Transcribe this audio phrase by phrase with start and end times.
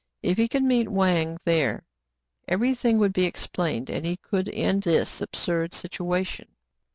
[0.23, 1.83] If he could meet Wang there,
[2.47, 6.47] every thing would be explained, and he could end this absurd situa tion.